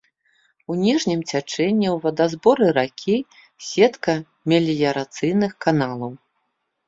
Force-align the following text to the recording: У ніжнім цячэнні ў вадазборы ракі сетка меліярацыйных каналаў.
У 0.69 0.77
ніжнім 0.83 1.19
цячэнні 1.31 1.87
ў 1.89 1.91
вадазборы 2.05 2.69
ракі 2.77 3.17
сетка 3.67 4.13
меліярацыйных 4.53 5.51
каналаў. 5.67 6.11